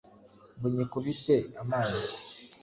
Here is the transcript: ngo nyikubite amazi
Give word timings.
ngo 0.57 0.65
nyikubite 0.73 1.35
amazi 1.61 2.09